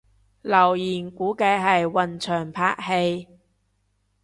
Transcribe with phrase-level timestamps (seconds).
[0.41, 3.27] 留言估計係雲翔拍戲